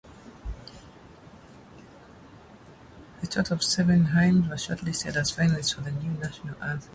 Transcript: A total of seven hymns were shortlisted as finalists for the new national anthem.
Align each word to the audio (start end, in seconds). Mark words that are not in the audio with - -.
A 3.21 3.27
total 3.27 3.53
of 3.57 3.63
seven 3.63 4.05
hymns 4.05 4.47
were 4.49 4.55
shortlisted 4.55 5.15
as 5.15 5.31
finalists 5.31 5.75
for 5.75 5.81
the 5.81 5.91
new 5.91 6.13
national 6.19 6.55
anthem. 6.59 6.89